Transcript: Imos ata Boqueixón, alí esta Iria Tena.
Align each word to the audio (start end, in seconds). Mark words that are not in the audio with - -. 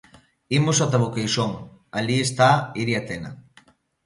Imos 0.57 0.77
ata 0.85 1.01
Boqueixón, 1.03 1.51
alí 1.97 2.15
esta 2.27 2.47
Iria 2.81 3.01
Tena. 3.07 3.31